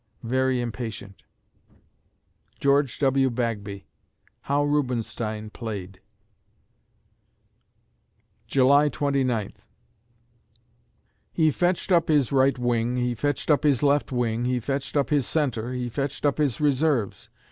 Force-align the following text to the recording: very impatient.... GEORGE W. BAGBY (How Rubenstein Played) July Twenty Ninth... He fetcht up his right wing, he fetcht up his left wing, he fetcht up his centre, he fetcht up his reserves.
very 0.23 0.59
impatient.... 0.61 1.25
GEORGE 2.59 2.97
W. 2.97 3.29
BAGBY 3.29 3.85
(How 4.49 4.63
Rubenstein 4.63 5.51
Played) 5.51 5.99
July 8.47 8.89
Twenty 8.89 9.23
Ninth... 9.23 9.61
He 11.31 11.49
fetcht 11.51 11.91
up 11.91 12.07
his 12.07 12.31
right 12.31 12.57
wing, 12.57 12.95
he 12.95 13.13
fetcht 13.13 13.51
up 13.51 13.61
his 13.61 13.83
left 13.83 14.11
wing, 14.11 14.45
he 14.45 14.59
fetcht 14.59 14.97
up 14.97 15.11
his 15.11 15.27
centre, 15.27 15.71
he 15.71 15.87
fetcht 15.87 16.25
up 16.25 16.39
his 16.39 16.59
reserves. 16.59 17.29